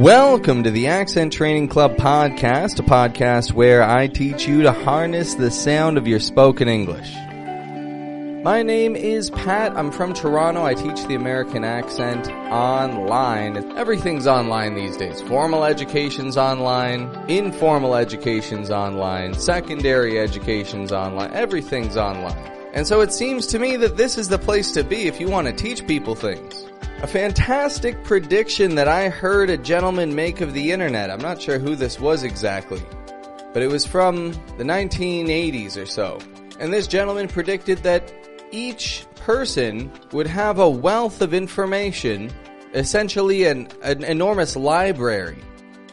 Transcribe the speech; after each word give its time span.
Welcome 0.00 0.64
to 0.64 0.72
the 0.72 0.88
Accent 0.88 1.32
Training 1.32 1.68
Club 1.68 1.96
podcast, 1.96 2.80
a 2.80 2.82
podcast 2.82 3.52
where 3.52 3.84
I 3.84 4.08
teach 4.08 4.48
you 4.48 4.62
to 4.62 4.72
harness 4.72 5.34
the 5.34 5.52
sound 5.52 5.98
of 5.98 6.08
your 6.08 6.18
spoken 6.18 6.66
English. 6.66 7.14
My 8.42 8.64
name 8.64 8.96
is 8.96 9.30
Pat. 9.30 9.76
I'm 9.76 9.92
from 9.92 10.12
Toronto. 10.12 10.64
I 10.64 10.74
teach 10.74 11.06
the 11.06 11.14
American 11.14 11.62
accent 11.62 12.28
online. 12.50 13.56
Everything's 13.78 14.26
online 14.26 14.74
these 14.74 14.96
days. 14.96 15.22
Formal 15.22 15.62
education's 15.62 16.36
online, 16.36 17.08
informal 17.28 17.94
education's 17.94 18.72
online, 18.72 19.34
secondary 19.34 20.18
education's 20.18 20.90
online. 20.90 21.32
Everything's 21.32 21.96
online. 21.96 22.50
And 22.72 22.84
so 22.84 23.00
it 23.00 23.12
seems 23.12 23.46
to 23.46 23.60
me 23.60 23.76
that 23.76 23.96
this 23.96 24.18
is 24.18 24.28
the 24.28 24.38
place 24.40 24.72
to 24.72 24.82
be 24.82 25.06
if 25.06 25.20
you 25.20 25.28
want 25.28 25.46
to 25.46 25.52
teach 25.52 25.86
people 25.86 26.16
things. 26.16 26.64
A 27.04 27.06
fantastic 27.06 28.02
prediction 28.02 28.76
that 28.76 28.88
I 28.88 29.10
heard 29.10 29.50
a 29.50 29.58
gentleman 29.58 30.14
make 30.14 30.40
of 30.40 30.54
the 30.54 30.72
internet. 30.72 31.10
I'm 31.10 31.20
not 31.20 31.38
sure 31.38 31.58
who 31.58 31.76
this 31.76 32.00
was 32.00 32.22
exactly, 32.22 32.80
but 33.52 33.62
it 33.62 33.68
was 33.68 33.84
from 33.84 34.32
the 34.56 34.64
1980s 34.64 35.76
or 35.76 35.84
so. 35.84 36.18
And 36.58 36.72
this 36.72 36.86
gentleman 36.86 37.28
predicted 37.28 37.76
that 37.80 38.10
each 38.52 39.04
person 39.16 39.92
would 40.12 40.26
have 40.26 40.58
a 40.58 40.70
wealth 40.70 41.20
of 41.20 41.34
information, 41.34 42.32
essentially 42.72 43.44
an, 43.44 43.68
an 43.82 44.02
enormous 44.02 44.56
library 44.56 45.36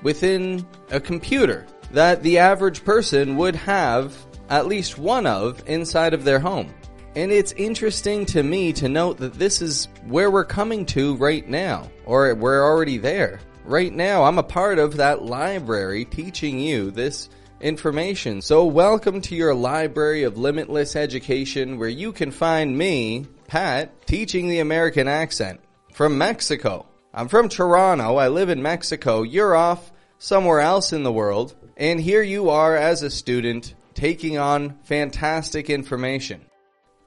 within 0.04 0.66
a 0.92 1.02
computer 1.02 1.68
that 1.92 2.24
the 2.24 2.38
average 2.38 2.86
person 2.86 3.36
would 3.36 3.58
have 3.58 4.16
at 4.50 4.66
least 4.66 4.98
one 4.98 5.28
of 5.28 5.62
inside 5.68 6.14
of 6.14 6.24
their 6.24 6.40
home. 6.40 6.74
And 7.14 7.30
it's 7.30 7.52
interesting 7.52 8.26
to 8.28 8.42
me 8.42 8.72
to 8.74 8.88
note 8.88 9.18
that 9.18 9.34
this 9.34 9.62
is 9.62 9.90
where 10.06 10.32
we're 10.32 10.46
coming 10.46 10.86
to 10.88 11.18
right 11.18 11.46
now, 11.46 11.92
or 12.06 12.34
we're 12.36 12.64
already 12.64 12.98
there. 13.00 13.42
Right 13.66 13.92
now, 13.92 14.24
I'm 14.24 14.38
a 14.38 14.44
part 14.44 14.80
of 14.80 14.96
that 14.96 15.22
library 15.22 16.06
teaching 16.06 16.58
you 16.58 16.90
this 16.90 17.30
information. 17.60 18.42
So 18.42 18.64
welcome 18.64 19.20
to 19.24 19.36
your 19.36 19.54
library 19.54 20.24
of 20.24 20.38
limitless 20.38 20.96
education 20.96 21.78
where 21.78 21.90
you 21.90 22.14
can 22.14 22.32
find 22.32 22.78
me, 22.78 23.28
Pat, 23.46 24.08
teaching 24.08 24.48
the 24.48 24.60
American 24.60 25.10
accent 25.10 25.60
from 25.92 26.18
Mexico. 26.18 26.86
I'm 27.14 27.28
from 27.28 27.50
Toronto. 27.50 28.16
I 28.16 28.30
live 28.30 28.48
in 28.48 28.62
Mexico. 28.62 29.24
You're 29.24 29.54
off 29.54 29.92
somewhere 30.18 30.62
else 30.62 30.94
in 30.94 31.04
the 31.04 31.12
world. 31.12 31.56
And 31.76 32.00
here 32.00 32.24
you 32.24 32.52
are 32.52 32.78
as 32.78 33.04
a 33.04 33.10
student 33.10 33.76
taking 33.96 34.38
on 34.38 34.80
fantastic 34.84 35.70
information. 35.70 36.46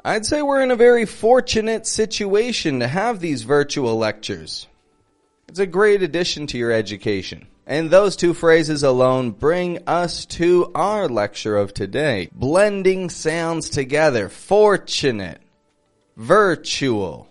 I'd 0.07 0.27
say 0.27 0.43
we're 0.43 0.63
in 0.63 0.71
a 0.71 0.77
very 0.77 1.07
fortunate 1.07 1.87
situation 1.87 2.81
to 2.81 2.89
have 2.89 3.21
these 3.21 3.43
virtual 3.43 3.97
lectures. 3.97 4.67
It's 5.49 5.59
a 5.59 5.67
great 5.67 6.03
addition 6.03 6.47
to 6.49 6.59
your 6.59 6.73
education. 6.73 7.47
And 7.67 7.89
those 7.89 8.15
two 8.15 8.35
phrases 8.35 8.83
alone 8.83 9.31
bring 9.31 9.89
us 9.89 10.27
to 10.27 10.71
our 10.75 11.09
lecture 11.09 11.57
of 11.57 11.73
today. 11.73 12.29
Blending 12.35 13.09
sounds 13.09 13.71
together. 13.71 14.29
Fortunate. 14.29 15.41
Virtual. 16.19 17.27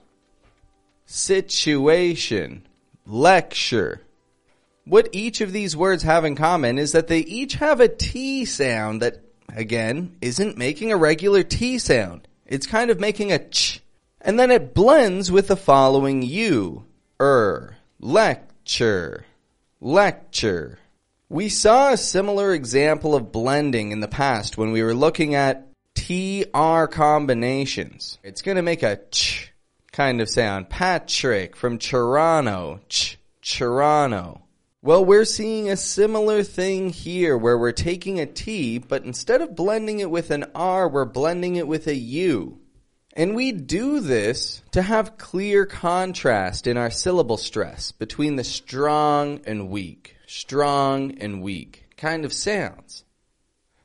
Situation. 1.06 2.68
Lecture. 3.06 4.02
What 4.86 5.10
each 5.12 5.42
of 5.42 5.52
these 5.52 5.78
words 5.78 6.02
have 6.02 6.26
in 6.26 6.36
common 6.36 6.80
is 6.80 6.94
that 6.94 7.08
they 7.08 7.20
each 7.20 7.54
have 7.56 7.80
a 7.80 7.88
T 7.88 8.46
sound 8.46 9.04
that, 9.04 9.20
again, 9.56 10.16
isn't 10.22 10.58
making 10.58 10.92
a 10.92 10.98
regular 10.98 11.44
T 11.44 11.78
sound. 11.78 12.28
It's 12.54 12.68
kind 12.68 12.92
of 12.92 13.00
making 13.00 13.32
a 13.32 13.40
ch. 13.40 13.82
And 14.22 14.40
then 14.40 14.52
it 14.52 14.76
blends 14.76 15.32
with 15.32 15.48
the 15.48 15.56
following 15.56 16.22
U, 16.22 16.86
er, 17.20 17.78
lecture, 18.00 19.26
lecture. 19.82 20.78
We 21.30 21.50
saw 21.50 21.92
a 21.92 21.98
similar 21.98 22.54
example 22.54 23.16
of 23.16 23.32
blending 23.32 23.92
in 23.92 24.02
the 24.02 24.08
past 24.08 24.56
when 24.56 24.72
we 24.72 24.84
were 24.84 24.94
looking 24.94 25.34
at 25.34 25.68
TR 25.96 26.86
combinations. 26.92 28.20
It's 28.22 28.44
going 28.44 28.58
to 28.58 28.62
make 28.62 28.84
a 28.84 29.00
ch 29.10 29.52
kind 29.92 30.22
of 30.22 30.30
sound. 30.30 30.70
Patrick 30.70 31.56
from 31.56 31.80
Toronto, 31.80 32.82
ch, 32.88 33.18
Toronto. 33.42 34.43
Well, 34.86 35.06
we're 35.06 35.24
seeing 35.24 35.70
a 35.70 35.78
similar 35.78 36.44
thing 36.44 36.90
here 36.90 37.38
where 37.38 37.58
we're 37.58 37.72
taking 37.72 38.20
a 38.20 38.26
T, 38.26 38.80
but 38.80 39.06
instead 39.06 39.40
of 39.40 39.56
blending 39.56 40.02
it 40.02 40.12
with 40.12 40.30
an 40.30 40.44
R, 40.54 40.90
we're 40.90 41.06
blending 41.06 41.56
it 41.56 41.70
with 41.70 41.88
a 41.88 41.96
U. 41.96 42.60
And 43.14 43.34
we 43.34 43.54
do 43.54 44.02
this 44.02 44.62
to 44.72 44.82
have 44.82 45.18
clear 45.18 45.66
contrast 45.66 46.68
in 46.68 46.76
our 46.76 46.90
syllable 46.90 47.38
stress 47.38 47.94
between 47.94 48.36
the 48.36 48.44
strong 48.44 49.40
and 49.46 49.70
weak, 49.70 50.18
strong 50.28 51.18
and 51.18 51.42
weak 51.42 51.86
kind 51.96 52.26
of 52.26 52.34
sounds. 52.34 53.06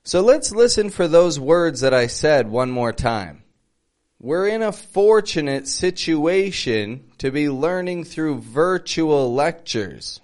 So 0.02 0.20
let's 0.20 0.50
listen 0.50 0.90
for 0.90 1.06
those 1.06 1.38
words 1.38 1.78
that 1.82 1.94
I 1.94 2.08
said 2.08 2.50
one 2.50 2.72
more 2.72 2.92
time. 2.92 3.44
We're 4.18 4.48
in 4.48 4.62
a 4.62 4.72
fortunate 4.72 5.68
situation 5.68 7.04
to 7.18 7.30
be 7.30 7.48
learning 7.48 8.02
through 8.02 8.40
virtual 8.40 9.32
lectures 9.32 10.20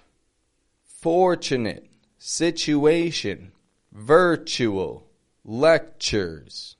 fortunate, 1.05 1.87
situation, 2.17 3.51
virtual, 3.91 5.05
lectures. 5.43 6.77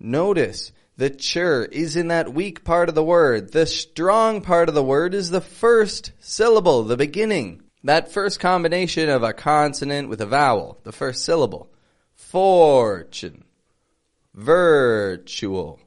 Notice 0.00 0.72
the 0.96 1.08
chur 1.08 1.66
is 1.66 1.94
in 1.94 2.08
that 2.08 2.34
weak 2.34 2.64
part 2.64 2.88
of 2.88 2.96
the 2.96 3.04
word. 3.04 3.52
The 3.52 3.64
strong 3.64 4.40
part 4.40 4.68
of 4.68 4.74
the 4.74 4.82
word 4.82 5.14
is 5.14 5.30
the 5.30 5.40
first 5.40 6.10
syllable, 6.18 6.82
the 6.82 6.96
beginning. 6.96 7.62
That 7.84 8.10
first 8.10 8.40
combination 8.40 9.08
of 9.08 9.22
a 9.22 9.32
consonant 9.32 10.08
with 10.08 10.20
a 10.20 10.26
vowel, 10.26 10.80
the 10.82 10.90
first 10.90 11.24
syllable. 11.24 11.70
Fortune, 12.12 13.44
virtual, 14.34 15.78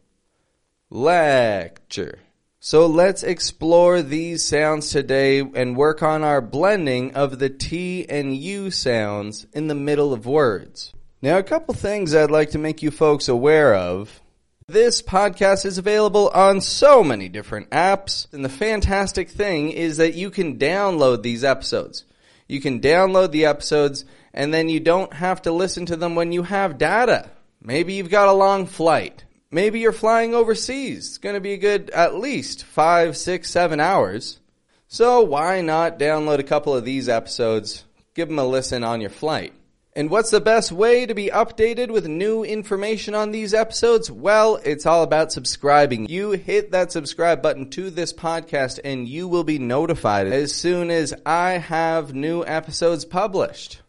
lecture. 0.89 2.19
So 2.63 2.85
let's 2.85 3.23
explore 3.23 4.03
these 4.03 4.45
sounds 4.45 4.91
today 4.91 5.39
and 5.39 5.75
work 5.75 6.03
on 6.03 6.23
our 6.23 6.41
blending 6.41 7.15
of 7.15 7.39
the 7.39 7.49
T 7.49 8.05
and 8.07 8.37
U 8.37 8.69
sounds 8.69 9.47
in 9.51 9.65
the 9.65 9.73
middle 9.73 10.13
of 10.13 10.27
words. 10.27 10.93
Now, 11.23 11.39
a 11.39 11.43
couple 11.43 11.73
things 11.73 12.13
I'd 12.13 12.29
like 12.29 12.51
to 12.51 12.59
make 12.59 12.83
you 12.83 12.91
folks 12.91 13.27
aware 13.27 13.73
of. 13.73 14.21
This 14.67 15.01
podcast 15.01 15.65
is 15.65 15.79
available 15.79 16.29
on 16.29 16.61
so 16.61 17.03
many 17.03 17.29
different 17.29 17.71
apps, 17.71 18.31
and 18.31 18.45
the 18.45 18.49
fantastic 18.49 19.31
thing 19.31 19.71
is 19.71 19.97
that 19.97 20.13
you 20.13 20.29
can 20.29 20.59
download 20.59 21.23
these 21.23 21.43
episodes. 21.43 22.05
You 22.47 22.61
can 22.61 22.79
download 22.79 23.31
the 23.31 23.45
episodes, 23.45 24.05
and 24.35 24.53
then 24.53 24.69
you 24.69 24.79
don't 24.79 25.13
have 25.13 25.41
to 25.41 25.51
listen 25.51 25.87
to 25.87 25.95
them 25.95 26.13
when 26.13 26.31
you 26.31 26.43
have 26.43 26.77
data. 26.77 27.31
Maybe 27.59 27.93
you've 27.93 28.11
got 28.11 28.29
a 28.29 28.33
long 28.33 28.67
flight 28.67 29.23
maybe 29.51 29.79
you're 29.79 29.91
flying 29.91 30.33
overseas. 30.33 31.09
It's 31.09 31.17
going 31.17 31.35
to 31.35 31.41
be 31.41 31.53
a 31.53 31.57
good 31.57 31.89
at 31.91 32.15
least 32.15 32.63
five, 32.63 33.15
six, 33.15 33.51
seven 33.51 33.79
hours. 33.79 34.39
So 34.87 35.21
why 35.21 35.61
not 35.61 35.99
download 35.99 36.39
a 36.39 36.43
couple 36.43 36.75
of 36.75 36.83
these 36.83 37.07
episodes, 37.07 37.85
give 38.15 38.29
them 38.29 38.39
a 38.39 38.45
listen 38.45 38.83
on 38.83 39.01
your 39.01 39.09
flight? 39.09 39.53
And 39.93 40.09
what's 40.09 40.31
the 40.31 40.39
best 40.39 40.71
way 40.71 41.05
to 41.05 41.13
be 41.13 41.27
updated 41.27 41.91
with 41.91 42.07
new 42.07 42.45
information 42.45 43.13
on 43.13 43.31
these 43.31 43.53
episodes? 43.53 44.09
Well, 44.09 44.57
it's 44.63 44.85
all 44.85 45.03
about 45.03 45.33
subscribing. 45.33 46.07
You 46.07 46.31
hit 46.31 46.71
that 46.71 46.93
subscribe 46.93 47.41
button 47.41 47.69
to 47.71 47.89
this 47.89 48.13
podcast 48.13 48.79
and 48.85 49.05
you 49.05 49.27
will 49.27 49.43
be 49.43 49.59
notified 49.59 50.27
as 50.27 50.55
soon 50.55 50.91
as 50.91 51.13
I 51.25 51.51
have 51.51 52.13
new 52.13 52.45
episodes 52.45 53.03
published. 53.03 53.81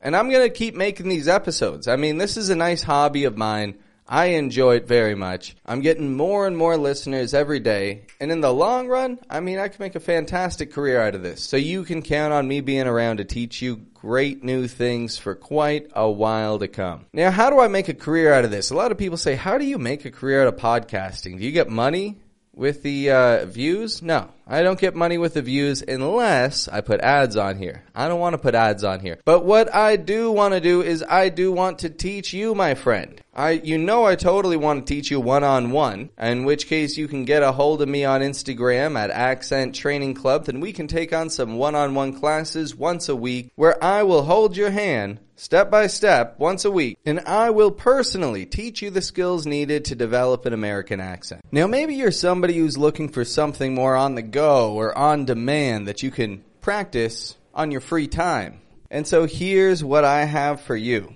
And 0.00 0.16
I'm 0.16 0.28
going 0.28 0.48
to 0.48 0.54
keep 0.54 0.74
making 0.74 1.08
these 1.08 1.28
episodes. 1.28 1.86
I 1.86 1.94
mean, 1.94 2.18
this 2.18 2.36
is 2.36 2.48
a 2.48 2.56
nice 2.56 2.82
hobby 2.82 3.24
of 3.24 3.36
mine. 3.36 3.78
I 4.08 4.26
enjoy 4.26 4.76
it 4.76 4.86
very 4.86 5.14
much. 5.14 5.56
I'm 5.66 5.80
getting 5.80 6.16
more 6.16 6.46
and 6.46 6.56
more 6.56 6.76
listeners 6.76 7.34
every 7.34 7.60
day. 7.60 8.02
And 8.20 8.30
in 8.30 8.40
the 8.40 8.52
long 8.52 8.88
run, 8.88 9.18
I 9.28 9.40
mean, 9.40 9.58
I 9.58 9.68
can 9.68 9.82
make 9.82 9.94
a 9.94 10.00
fantastic 10.00 10.72
career 10.72 11.00
out 11.00 11.14
of 11.14 11.22
this. 11.22 11.42
So 11.42 11.56
you 11.56 11.84
can 11.84 12.02
count 12.02 12.32
on 12.32 12.46
me 12.46 12.60
being 12.60 12.86
around 12.86 13.18
to 13.18 13.24
teach 13.24 13.60
you 13.60 13.76
great 13.94 14.44
new 14.44 14.68
things 14.68 15.18
for 15.18 15.34
quite 15.34 15.90
a 15.94 16.08
while 16.08 16.58
to 16.60 16.68
come. 16.68 17.06
Now, 17.12 17.30
how 17.30 17.50
do 17.50 17.58
I 17.58 17.68
make 17.68 17.88
a 17.88 17.94
career 17.94 18.32
out 18.32 18.44
of 18.44 18.50
this? 18.50 18.70
A 18.70 18.76
lot 18.76 18.92
of 18.92 18.98
people 18.98 19.18
say, 19.18 19.34
how 19.34 19.58
do 19.58 19.64
you 19.64 19.78
make 19.78 20.04
a 20.04 20.10
career 20.10 20.42
out 20.42 20.54
of 20.54 20.56
podcasting? 20.56 21.38
Do 21.38 21.44
you 21.44 21.52
get 21.52 21.68
money? 21.68 22.18
with 22.56 22.82
the 22.82 23.10
uh, 23.10 23.44
views? 23.44 24.02
No, 24.02 24.28
I 24.46 24.62
don't 24.62 24.80
get 24.80 24.96
money 24.96 25.18
with 25.18 25.34
the 25.34 25.42
views 25.42 25.82
unless 25.82 26.66
I 26.66 26.80
put 26.80 27.00
ads 27.00 27.36
on 27.36 27.58
here. 27.58 27.84
I 27.94 28.08
don't 28.08 28.18
want 28.18 28.32
to 28.32 28.38
put 28.38 28.54
ads 28.54 28.82
on 28.82 29.00
here. 29.00 29.18
But 29.24 29.44
what 29.44 29.72
I 29.72 29.96
do 29.96 30.32
want 30.32 30.54
to 30.54 30.60
do 30.60 30.82
is 30.82 31.04
I 31.06 31.28
do 31.28 31.52
want 31.52 31.80
to 31.80 31.90
teach 31.90 32.32
you, 32.32 32.54
my 32.54 32.74
friend. 32.74 33.20
I, 33.36 33.50
you 33.50 33.76
know, 33.76 34.06
I 34.06 34.16
totally 34.16 34.56
want 34.56 34.86
to 34.86 34.94
teach 34.94 35.10
you 35.10 35.20
one 35.20 35.44
on 35.44 35.70
one. 35.70 36.08
In 36.16 36.46
which 36.46 36.68
case, 36.68 36.96
you 36.96 37.06
can 37.06 37.26
get 37.26 37.42
a 37.42 37.52
hold 37.52 37.82
of 37.82 37.88
me 37.88 38.02
on 38.02 38.22
Instagram 38.22 38.98
at 38.98 39.10
Accent 39.10 39.74
Training 39.74 40.14
Club. 40.14 40.46
Then 40.46 40.58
we 40.58 40.72
can 40.72 40.88
take 40.88 41.12
on 41.12 41.28
some 41.28 41.56
one 41.56 41.74
on 41.74 41.94
one 41.94 42.18
classes 42.18 42.74
once 42.74 43.10
a 43.10 43.14
week 43.14 43.52
where 43.54 43.82
I 43.84 44.04
will 44.04 44.22
hold 44.22 44.56
your 44.56 44.70
hand 44.70 45.20
step 45.34 45.70
by 45.70 45.86
step 45.86 46.38
once 46.38 46.64
a 46.64 46.70
week 46.70 46.98
and 47.04 47.20
I 47.20 47.50
will 47.50 47.70
personally 47.70 48.46
teach 48.46 48.80
you 48.80 48.88
the 48.88 49.02
skills 49.02 49.44
needed 49.44 49.84
to 49.86 49.94
develop 49.94 50.46
an 50.46 50.54
American 50.54 50.98
accent. 50.98 51.42
Now, 51.52 51.66
maybe 51.66 51.94
you're 51.94 52.12
somebody 52.12 52.56
who's 52.56 52.78
looking 52.78 53.10
for 53.10 53.26
something 53.26 53.74
more 53.74 53.96
on 53.96 54.14
the 54.14 54.22
go 54.22 54.72
or 54.72 54.96
on 54.96 55.26
demand 55.26 55.88
that 55.88 56.02
you 56.02 56.10
can 56.10 56.42
practice 56.62 57.36
on 57.52 57.70
your 57.70 57.82
free 57.82 58.08
time. 58.08 58.62
And 58.90 59.06
so 59.06 59.26
here's 59.26 59.84
what 59.84 60.04
I 60.06 60.24
have 60.24 60.62
for 60.62 60.76
you 60.76 61.12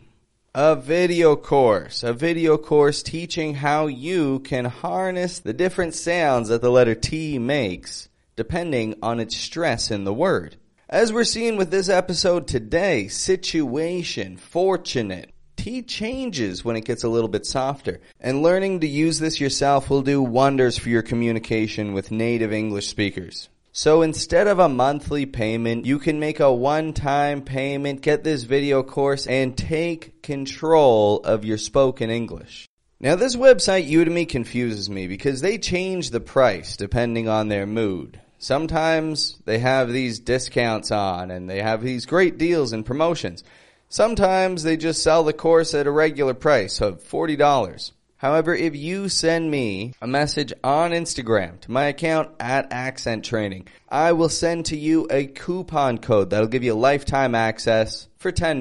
a 0.55 0.75
video 0.75 1.37
course, 1.37 2.03
a 2.03 2.13
video 2.13 2.59
course 2.59 3.05
teaching 3.05 3.55
how 3.55 3.87
you 3.87 4.41
can 4.41 4.65
harness 4.65 5.39
the 5.39 5.53
different 5.53 5.95
sounds 5.95 6.49
that 6.49 6.61
the 6.61 6.71
letter 6.71 6.95
T 6.95 7.39
makes 7.39 8.09
depending 8.35 8.97
on 9.03 9.21
its 9.21 9.37
stress 9.37 9.91
in 9.91 10.05
the 10.05 10.15
word. 10.15 10.57
As 10.89 11.13
we're 11.13 11.25
seeing 11.25 11.57
with 11.57 11.71
this 11.71 11.89
episode 11.89 12.49
today, 12.49 13.07
situation, 13.07 14.39
fortunate, 14.39 15.31
T 15.57 15.83
changes 15.83 16.65
when 16.65 16.75
it 16.75 16.87
gets 16.87 17.05
a 17.05 17.09
little 17.09 17.29
bit 17.29 17.47
softer. 17.47 18.01
And 18.19 18.43
learning 18.43 18.81
to 18.81 18.89
use 18.89 19.19
this 19.19 19.41
yourself 19.41 19.91
will 19.91 20.03
do 20.03 20.23
wonders 20.23 20.79
for 20.79 20.89
your 20.89 21.03
communication 21.03 21.93
with 21.93 22.11
native 22.11 22.53
English 22.53 22.89
speakers. 22.89 23.50
So 23.73 24.03
instead 24.03 24.49
of 24.49 24.59
a 24.59 24.69
monthly 24.69 25.27
payment, 25.27 25.87
you 25.87 26.01
can 26.01 26.19
make 26.19 26.41
a 26.41 26.53
one-time 26.53 27.43
payment, 27.43 28.01
get 28.03 28.25
this 28.25 28.43
video 28.43 28.83
course, 28.83 29.29
and 29.29 29.57
take 29.57 30.23
control 30.23 31.21
of 31.21 31.45
your 31.45 31.59
spoken 31.59 32.11
English. 32.11 32.67
Now 32.99 33.15
this 33.15 33.37
website 33.37 33.89
Udemy 33.89 34.29
confuses 34.29 34.91
me 34.91 35.07
because 35.07 35.41
they 35.41 35.57
change 35.57 36.11
the 36.11 36.21
price 36.21 36.77
depending 36.77 37.29
on 37.29 37.49
their 37.49 37.65
mood. 37.65 38.21
Sometimes 38.39 39.39
they 39.45 39.61
have 39.61 39.93
these 39.93 40.19
discounts 40.19 40.91
on 40.91 41.31
and 41.31 41.49
they 41.49 41.63
have 41.63 41.83
these 41.83 42.07
great 42.07 42.39
deals 42.39 42.73
and 42.73 42.85
promotions. 42.85 43.45
Sometimes 43.89 44.65
they 44.65 44.77
just 44.77 45.03
sell 45.03 45.23
the 45.23 45.33
course 45.33 45.75
at 45.75 45.87
a 45.87 45.91
regular 45.91 46.35
price 46.35 46.81
of 46.81 47.03
$40. 47.05 47.93
However, 48.21 48.55
if 48.55 48.77
you 48.77 49.09
send 49.09 49.51
me 49.51 49.95
a 50.03 50.07
message 50.07 50.53
on 50.63 50.91
Instagram 50.91 51.59
to 51.61 51.71
my 51.71 51.87
account 51.87 52.29
at 52.39 52.71
Accent 52.71 53.25
Training, 53.25 53.67
I 53.89 54.13
will 54.13 54.29
send 54.29 54.67
to 54.67 54.77
you 54.77 55.07
a 55.11 55.25
coupon 55.25 55.97
code 55.97 56.29
that'll 56.29 56.47
give 56.47 56.63
you 56.63 56.75
lifetime 56.75 57.35
access 57.35 58.09
for 58.19 58.31
$10. 58.31 58.61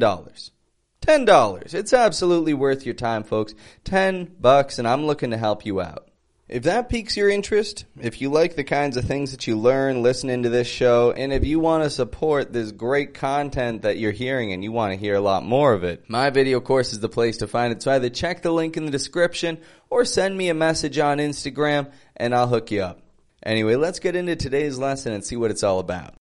$10. 1.02 1.74
It's 1.74 1.92
absolutely 1.92 2.54
worth 2.54 2.86
your 2.86 2.96
time, 2.96 3.24
folks. 3.26 3.54
10 3.84 4.38
bucks 4.40 4.80
and 4.80 4.88
I'm 4.88 5.06
looking 5.06 5.32
to 5.32 5.38
help 5.38 5.66
you 5.66 5.82
out. 5.82 6.09
If 6.50 6.64
that 6.64 6.90
piques 6.90 7.16
your 7.16 7.30
interest, 7.30 7.86
if 8.02 8.22
you 8.22 8.32
like 8.32 8.56
the 8.56 8.64
kinds 8.64 8.98
of 8.98 9.06
things 9.06 9.32
that 9.32 9.46
you 9.46 9.56
learn 9.56 10.02
listening 10.02 10.42
to 10.44 10.50
this 10.50 10.66
show, 10.68 11.12
and 11.12 11.32
if 11.32 11.46
you 11.46 11.60
want 11.60 11.84
to 11.84 11.92
support 11.92 12.52
this 12.52 12.72
great 12.72 13.14
content 13.14 13.84
that 13.84 14.00
you're 14.00 14.12
hearing 14.12 14.52
and 14.52 14.64
you 14.64 14.72
want 14.72 14.92
to 14.92 15.00
hear 15.00 15.14
a 15.14 15.22
lot 15.22 15.46
more 15.46 15.74
of 15.74 15.84
it, 15.84 16.10
my 16.10 16.32
video 16.32 16.60
course 16.60 16.92
is 16.92 17.02
the 17.02 17.08
place 17.08 17.38
to 17.38 17.48
find 17.48 17.72
it. 17.72 17.84
So 17.84 17.92
either 17.92 18.10
check 18.10 18.42
the 18.42 18.52
link 18.52 18.78
in 18.78 18.86
the 18.86 18.92
description 18.92 19.60
or 19.92 20.06
send 20.06 20.36
me 20.36 20.50
a 20.50 20.56
message 20.56 20.98
on 20.98 21.20
Instagram 21.20 21.92
and 22.18 22.34
I'll 22.34 22.48
hook 22.48 22.72
you 22.72 22.82
up. 22.82 23.00
Anyway, 23.44 23.76
let's 23.76 24.00
get 24.00 24.16
into 24.16 24.36
today's 24.36 24.80
lesson 24.80 25.14
and 25.14 25.24
see 25.24 25.36
what 25.36 25.52
it's 25.52 25.64
all 25.64 25.78
about. 25.78 26.16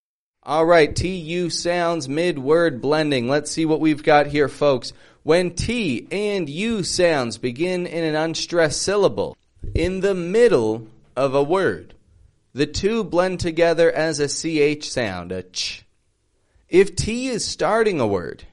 Alright, 0.47 0.95
TU 0.95 1.49
sounds 1.49 2.07
mid-word 2.07 2.83
blending. 2.83 3.29
Let's 3.29 3.51
see 3.51 3.65
what 3.65 3.81
we've 3.81 4.03
got 4.03 4.27
here, 4.27 4.49
folks. 4.49 4.93
When 5.23 5.55
T 5.55 6.07
and 6.13 6.51
U 6.51 6.83
sounds 6.83 7.39
begin 7.39 7.87
in 7.87 8.05
an 8.05 8.15
unstressed 8.15 8.83
syllable, 8.83 9.35
in 9.75 10.00
the 10.00 10.15
middle 10.15 10.88
of 11.17 11.35
a 11.35 11.43
word. 11.43 11.94
The 12.53 12.67
two 12.67 13.05
blend 13.05 13.41
together 13.41 13.91
as 13.93 14.20
a 14.20 14.29
CH 14.29 14.85
sound, 14.91 15.32
a 15.32 15.43
ch. 15.43 15.85
If 16.69 16.97
T 16.97 17.29
is 17.29 17.44
starting 17.44 18.00
a 18.00 18.06
word, 18.06 18.44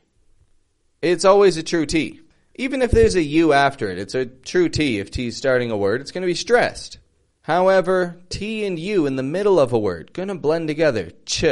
it's 1.01 1.25
always 1.25 1.57
a 1.57 1.63
true 1.63 1.85
T. 1.85 2.21
Even 2.55 2.81
if 2.81 2.91
there's 2.91 3.15
a 3.15 3.21
U 3.21 3.51
after 3.51 3.89
it, 3.89 3.97
it's 3.97 4.15
a 4.15 4.25
true 4.25 4.69
T. 4.69 4.99
If 4.99 5.11
T 5.11 5.27
is 5.27 5.37
starting 5.37 5.71
a 5.71 5.77
word, 5.77 6.01
it's 6.01 6.11
going 6.11 6.21
to 6.21 6.27
be 6.27 6.33
stressed. 6.33 6.99
However, 7.41 8.17
T 8.29 8.65
and 8.65 8.79
U 8.79 9.05
in 9.05 9.17
the 9.17 9.23
middle 9.23 9.59
of 9.59 9.73
a 9.73 9.79
word, 9.79 10.13
going 10.13 10.29
to 10.29 10.35
blend 10.35 10.67
together, 10.67 11.11
ch, 11.25 11.45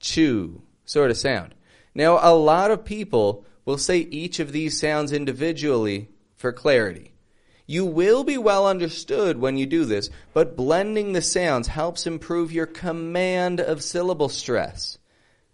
chew, 0.00 0.62
sort 0.84 1.10
of 1.10 1.16
sound. 1.16 1.54
Now, 1.94 2.18
a 2.20 2.34
lot 2.34 2.70
of 2.70 2.84
people 2.84 3.44
will 3.64 3.78
say 3.78 3.98
each 3.98 4.40
of 4.40 4.52
these 4.52 4.78
sounds 4.78 5.12
individually 5.12 6.08
for 6.36 6.52
clarity. 6.52 7.12
You 7.66 7.84
will 7.84 8.22
be 8.22 8.38
well 8.38 8.68
understood 8.68 9.38
when 9.38 9.56
you 9.56 9.66
do 9.66 9.84
this, 9.84 10.08
but 10.32 10.56
blending 10.56 11.12
the 11.12 11.22
sounds 11.22 11.66
helps 11.66 12.06
improve 12.06 12.52
your 12.52 12.66
command 12.66 13.60
of 13.60 13.82
syllable 13.82 14.28
stress. 14.28 14.98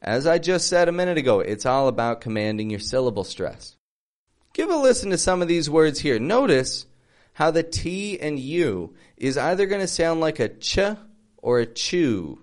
As 0.01 0.27
I 0.27 0.39
just 0.39 0.69
said 0.69 0.89
a 0.89 0.93
minute 0.93 1.17
ago, 1.17 1.41
it's 1.41 1.65
all 1.65 1.89
about 1.89 2.21
commanding 2.21 2.69
your 2.69 2.81
syllable 2.81 3.25
stress. 3.25 3.77
Give 4.53 4.69
a 4.69 4.77
listen 4.77 5.11
to 5.11 5.19
some 5.19 5.41
of 5.41 5.49
these 5.49 5.71
words 5.71 6.01
here. 6.01 6.19
Notice 6.19 6.87
how 7.33 7.51
the 7.51 7.63
T 7.63 8.21
and 8.21 8.39
U 8.39 8.95
is 9.17 9.39
either 9.39 9.67
going 9.67 9.81
to 9.81 9.87
sound 9.87 10.21
like 10.21 10.39
a 10.39 10.49
ch 10.49 10.79
or 11.39 11.61
a 11.61 11.67
chew. 11.67 12.41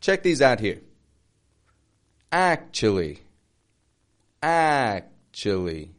Check 0.00 0.22
these 0.22 0.40
out 0.40 0.60
here. 0.60 0.80
Actually. 2.32 3.20
Actually. 4.42 5.92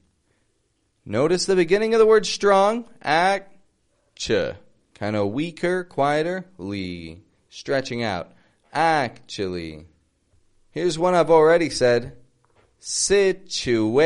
Notice 1.05 1.45
the 1.45 1.55
beginning 1.55 1.93
of 1.93 1.99
the 1.99 2.05
word 2.05 2.25
strong, 2.25 2.85
act, 2.99 3.55
ch. 4.15 4.31
Kind 4.95 5.15
of 5.15 5.31
weaker, 5.31 5.83
quieter, 5.83 6.45
li. 6.57 7.21
Stretching 7.49 8.01
out. 8.01 8.31
Actually. 8.73 9.85
Here's 10.71 10.97
one 10.97 11.13
I've 11.13 11.29
already 11.29 11.69
said. 11.69 12.17
Situation. 12.79 14.01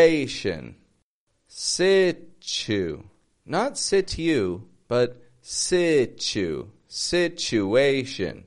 Situ. 1.47 3.03
Not 3.45 3.77
situ, 3.77 4.63
but 4.89 5.21
situ. 5.41 6.67
Situation. 6.87 8.43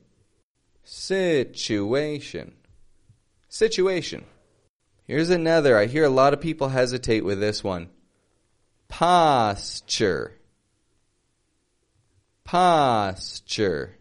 Situation. 0.84 2.52
Situation. 3.48 4.24
Here's 5.04 5.30
another. 5.30 5.78
I 5.78 5.86
hear 5.86 6.04
a 6.04 6.10
lot 6.10 6.34
of 6.34 6.40
people 6.40 6.68
hesitate 6.68 7.24
with 7.24 7.40
this 7.40 7.64
one 7.64 7.88
posture. 8.92 10.36
Posture. 12.44 13.96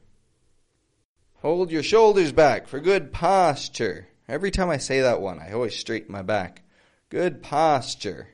Hold 1.35 1.71
your 1.71 1.81
shoulders 1.81 2.33
back 2.33 2.67
for 2.67 2.81
good 2.81 3.13
posture. 3.13 4.09
Every 4.27 4.51
time 4.51 4.69
i 4.69 4.77
say 4.77 4.99
that 4.99 5.21
one 5.21 5.39
i 5.39 5.53
always 5.53 5.77
straighten 5.77 6.11
my 6.11 6.21
back. 6.23 6.63
Good 7.07 7.41
posture. 7.41 8.27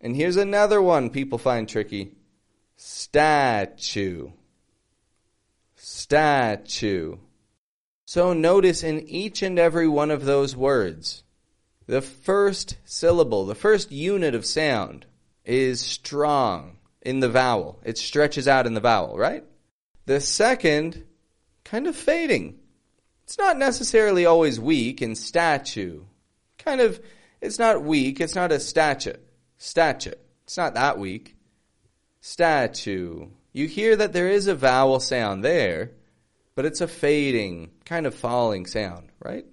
And 0.00 0.14
here's 0.14 0.36
another 0.36 0.80
one 0.80 1.10
people 1.10 1.38
find 1.38 1.68
tricky. 1.68 2.12
Statue. 2.76 4.30
Statue. 5.74 7.16
So 8.04 8.32
notice 8.32 8.84
in 8.84 9.00
each 9.08 9.42
and 9.42 9.58
every 9.58 9.88
one 9.88 10.12
of 10.12 10.24
those 10.24 10.54
words 10.54 11.24
the 11.88 12.00
first 12.00 12.76
syllable 12.84 13.46
the 13.46 13.56
first 13.56 13.90
unit 13.90 14.36
of 14.36 14.46
sound 14.46 15.06
is 15.44 15.80
strong 15.80 16.76
in 17.00 17.20
the 17.20 17.28
vowel. 17.28 17.80
It 17.84 17.98
stretches 17.98 18.46
out 18.48 18.66
in 18.66 18.74
the 18.74 18.80
vowel, 18.80 19.16
right? 19.16 19.44
The 20.06 20.20
second, 20.20 21.04
kind 21.64 21.86
of 21.86 21.96
fading. 21.96 22.58
It's 23.24 23.38
not 23.38 23.56
necessarily 23.56 24.26
always 24.26 24.60
weak 24.60 25.02
in 25.02 25.14
statue. 25.14 26.02
Kind 26.58 26.80
of, 26.80 27.00
it's 27.40 27.58
not 27.58 27.82
weak. 27.82 28.20
It's 28.20 28.34
not 28.34 28.52
a 28.52 28.60
statue. 28.60 29.14
Statue. 29.58 30.12
It's 30.44 30.56
not 30.56 30.74
that 30.74 30.98
weak. 30.98 31.36
Statue. 32.20 33.28
You 33.52 33.66
hear 33.66 33.96
that 33.96 34.12
there 34.12 34.28
is 34.28 34.46
a 34.46 34.54
vowel 34.54 35.00
sound 35.00 35.44
there, 35.44 35.92
but 36.54 36.64
it's 36.64 36.80
a 36.80 36.88
fading, 36.88 37.70
kind 37.84 38.06
of 38.06 38.14
falling 38.14 38.66
sound, 38.66 39.10
right? 39.22 39.46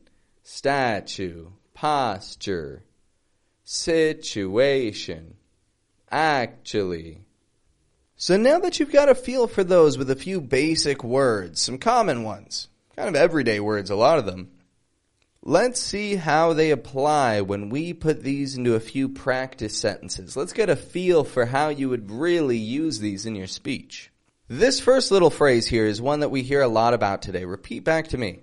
Statue, 0.43 1.47
posture, 1.73 2.83
situation 3.63 5.35
actually. 6.11 7.19
So 8.15 8.35
now 8.35 8.59
that 8.59 8.79
you've 8.79 8.91
got 8.91 9.09
a 9.09 9.15
feel 9.15 9.47
for 9.47 9.63
those 9.63 9.97
with 9.97 10.09
a 10.09 10.15
few 10.15 10.41
basic 10.41 11.03
words, 11.03 11.61
some 11.61 11.77
common 11.77 12.23
ones, 12.23 12.67
kind 12.95 13.07
of 13.07 13.15
everyday 13.15 13.59
words, 13.59 13.89
a 13.89 13.95
lot 13.95 14.19
of 14.19 14.25
them, 14.25 14.51
let's 15.41 15.79
see 15.79 16.15
how 16.15 16.51
they 16.51 16.71
apply 16.71 17.41
when 17.41 17.69
we 17.69 17.93
put 17.93 18.21
these 18.21 18.57
into 18.57 18.75
a 18.75 18.79
few 18.81 19.07
practice 19.07 19.77
sentences. 19.77 20.35
Let's 20.35 20.51
get 20.51 20.69
a 20.69 20.75
feel 20.75 21.23
for 21.23 21.45
how 21.45 21.69
you 21.69 21.87
would 21.89 22.11
really 22.11 22.57
use 22.57 22.99
these 22.99 23.25
in 23.25 23.35
your 23.35 23.47
speech. 23.47 24.11
This 24.49 24.79
first 24.79 25.11
little 25.11 25.29
phrase 25.29 25.67
here 25.67 25.85
is 25.85 26.01
one 26.01 26.19
that 26.19 26.29
we 26.29 26.41
hear 26.41 26.61
a 26.61 26.67
lot 26.67 26.93
about 26.93 27.21
today. 27.21 27.45
Repeat 27.45 27.85
back 27.85 28.09
to 28.09 28.17
me. 28.17 28.39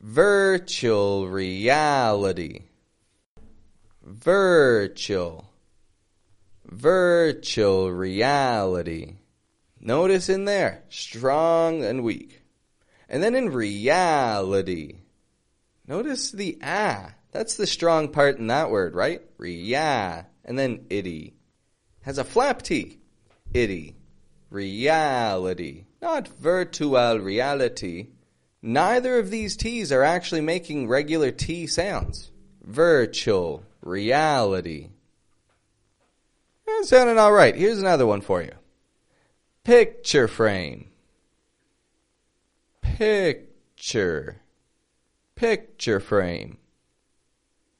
Virtual 0.00 1.28
reality. 1.28 2.62
Virtual. 4.02 5.48
Virtual 6.64 7.90
reality. 7.90 9.16
Notice 9.80 10.28
in 10.28 10.46
there, 10.46 10.82
strong 10.88 11.84
and 11.84 12.02
weak. 12.02 12.42
And 13.08 13.22
then 13.22 13.34
in 13.34 13.50
reality, 13.50 14.96
notice 15.86 16.32
the 16.32 16.58
ah. 16.62 17.12
That's 17.32 17.56
the 17.56 17.66
strong 17.66 18.08
part 18.08 18.38
in 18.38 18.46
that 18.46 18.70
word, 18.70 18.94
right? 18.94 19.20
Ria. 19.38 20.26
And 20.44 20.58
then 20.58 20.86
itty. 20.88 21.34
Has 22.02 22.18
a 22.18 22.24
flap 22.24 22.62
T. 22.62 23.00
Itty. 23.52 23.96
Reality. 24.50 25.84
Not 26.00 26.28
virtual 26.28 27.18
reality. 27.18 28.08
Neither 28.62 29.18
of 29.18 29.30
these 29.30 29.56
T's 29.56 29.92
are 29.92 30.02
actually 30.02 30.40
making 30.40 30.88
regular 30.88 31.30
T 31.30 31.66
sounds. 31.66 32.30
Virtual 32.62 33.64
reality. 33.82 34.90
Eh, 36.66 36.72
that 36.80 36.86
sounded 36.86 37.18
alright. 37.18 37.56
Here's 37.56 37.78
another 37.78 38.06
one 38.06 38.20
for 38.20 38.42
you. 38.42 38.52
Picture 39.64 40.28
frame. 40.28 40.90
Picture. 42.82 44.40
Picture 45.34 46.00
frame. 46.00 46.58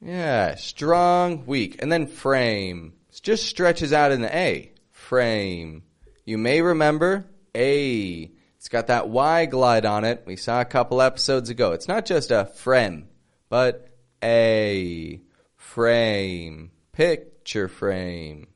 Yeah, 0.00 0.56
strong, 0.56 1.46
weak. 1.46 1.76
And 1.80 1.90
then 1.90 2.06
frame. 2.06 2.94
It 3.10 3.20
just 3.22 3.46
stretches 3.46 3.92
out 3.92 4.12
in 4.12 4.20
the 4.20 4.36
A. 4.36 4.72
Frame. 4.90 5.82
You 6.24 6.36
may 6.38 6.60
remember 6.62 7.26
A. 7.54 8.30
It's 8.56 8.68
got 8.68 8.86
that 8.86 9.08
Y 9.08 9.46
glide 9.46 9.84
on 9.84 10.04
it. 10.04 10.22
We 10.26 10.36
saw 10.36 10.60
a 10.60 10.64
couple 10.64 11.02
episodes 11.02 11.50
ago. 11.50 11.72
It's 11.72 11.88
not 11.88 12.06
just 12.06 12.30
a 12.30 12.46
friend, 12.46 13.08
but 13.48 13.88
A. 14.22 15.20
Frame. 15.56 16.70
Picture 16.92 17.68
frame. 17.68 18.48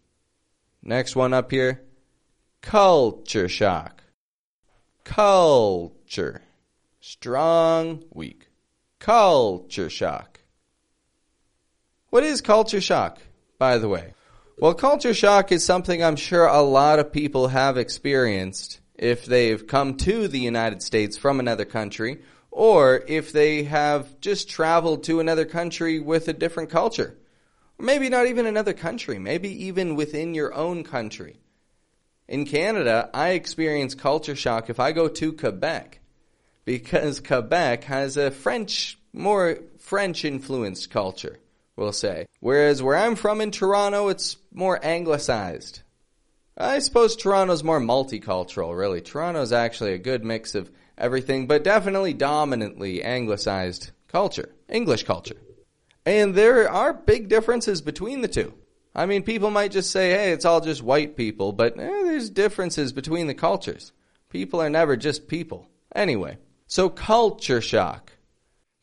Next 0.88 1.14
one 1.14 1.34
up 1.34 1.50
here. 1.50 1.82
Culture 2.62 3.46
shock. 3.46 4.04
Culture. 5.04 6.40
Strong, 6.98 8.04
weak. 8.10 8.48
Culture 8.98 9.90
shock. 9.90 10.40
What 12.08 12.24
is 12.24 12.40
culture 12.40 12.80
shock, 12.80 13.18
by 13.58 13.76
the 13.76 13.86
way? 13.86 14.14
Well, 14.58 14.72
culture 14.72 15.12
shock 15.12 15.52
is 15.52 15.62
something 15.62 16.02
I'm 16.02 16.16
sure 16.16 16.46
a 16.46 16.62
lot 16.62 16.98
of 16.98 17.12
people 17.12 17.48
have 17.48 17.76
experienced 17.76 18.80
if 18.94 19.26
they've 19.26 19.66
come 19.66 19.98
to 19.98 20.26
the 20.26 20.40
United 20.40 20.82
States 20.82 21.18
from 21.18 21.38
another 21.38 21.66
country 21.66 22.22
or 22.50 23.04
if 23.06 23.30
they 23.30 23.64
have 23.64 24.18
just 24.22 24.48
traveled 24.48 25.04
to 25.04 25.20
another 25.20 25.44
country 25.44 26.00
with 26.00 26.28
a 26.28 26.32
different 26.32 26.70
culture. 26.70 27.14
Maybe 27.78 28.08
not 28.08 28.26
even 28.26 28.46
another 28.46 28.72
country, 28.72 29.18
maybe 29.18 29.66
even 29.66 29.94
within 29.94 30.34
your 30.34 30.52
own 30.52 30.82
country. 30.82 31.38
In 32.26 32.44
Canada, 32.44 33.08
I 33.14 33.30
experience 33.30 33.94
culture 33.94 34.36
shock 34.36 34.68
if 34.68 34.80
I 34.80 34.92
go 34.92 35.08
to 35.08 35.32
Quebec 35.32 36.00
because 36.64 37.20
Quebec 37.20 37.84
has 37.84 38.16
a 38.16 38.30
French, 38.30 38.98
more 39.12 39.58
French 39.78 40.24
influenced 40.24 40.90
culture, 40.90 41.38
we'll 41.76 41.92
say. 41.92 42.26
Whereas 42.40 42.82
where 42.82 42.96
I'm 42.96 43.14
from 43.14 43.40
in 43.40 43.52
Toronto, 43.52 44.08
it's 44.08 44.36
more 44.52 44.78
anglicized. 44.84 45.80
I 46.58 46.80
suppose 46.80 47.14
Toronto's 47.14 47.62
more 47.62 47.80
multicultural, 47.80 48.76
really. 48.76 49.00
Toronto's 49.00 49.52
actually 49.52 49.94
a 49.94 49.98
good 49.98 50.24
mix 50.24 50.56
of 50.56 50.70
everything, 50.98 51.46
but 51.46 51.62
definitely 51.62 52.12
dominantly 52.12 53.02
anglicized 53.04 53.92
culture, 54.08 54.50
English 54.68 55.04
culture. 55.04 55.36
And 56.08 56.34
there 56.34 56.66
are 56.70 56.94
big 56.94 57.28
differences 57.28 57.82
between 57.82 58.22
the 58.22 58.28
two. 58.28 58.54
I 58.94 59.04
mean, 59.04 59.22
people 59.22 59.50
might 59.50 59.72
just 59.72 59.90
say, 59.90 60.12
hey, 60.12 60.32
it's 60.32 60.46
all 60.46 60.62
just 60.62 60.82
white 60.82 61.18
people, 61.18 61.52
but 61.52 61.78
eh, 61.78 61.86
there's 61.86 62.30
differences 62.30 62.94
between 62.94 63.26
the 63.26 63.34
cultures. 63.34 63.92
People 64.30 64.62
are 64.62 64.70
never 64.70 64.96
just 64.96 65.28
people. 65.28 65.68
Anyway, 65.94 66.38
so 66.66 66.88
culture 66.88 67.60
shock. 67.60 68.12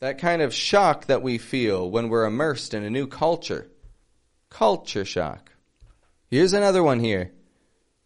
That 0.02 0.20
kind 0.20 0.44
of 0.44 0.54
shock 0.54 1.08
that 1.08 1.24
we 1.24 1.40
feel 1.40 1.90
when 1.90 2.10
we're 2.10 2.26
immersed 2.26 2.76
in 2.76 2.84
a 2.84 2.92
new 2.92 3.08
culture. 3.08 3.72
Culture 4.52 5.04
shock. 5.04 5.52
Here's 6.30 6.54
another 6.54 6.84
one 6.84 7.00
here. 7.00 7.32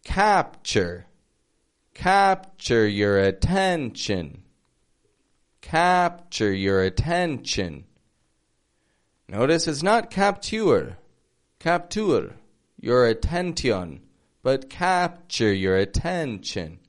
Capture. 0.02 1.04
Capture 1.92 2.88
your 2.88 3.18
attention. 3.18 4.44
Capture 5.60 6.54
your 6.54 6.82
attention. 6.82 7.84
Notice 9.30 9.68
it's 9.68 9.84
not 9.84 10.10
capture 10.10 10.96
capture 11.60 12.34
your 12.80 13.06
attention, 13.06 14.00
but 14.42 14.68
capture 14.68 15.52
your 15.52 15.76
attention. 15.76 16.80